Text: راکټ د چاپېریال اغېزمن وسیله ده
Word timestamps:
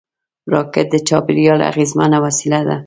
راکټ 0.53 0.87
د 0.91 0.95
چاپېریال 1.07 1.59
اغېزمن 1.71 2.11
وسیله 2.25 2.59
ده 2.67 2.77